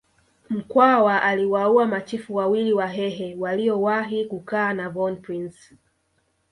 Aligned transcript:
Mkwawa 0.49 1.21
aliwaua 1.23 1.85
machifu 1.87 2.35
wawili 2.35 2.73
wahehe 2.73 3.35
waliowahi 3.39 4.25
kukaa 4.25 4.73
na 4.73 4.89
von 4.89 5.15
Prince 5.21 5.75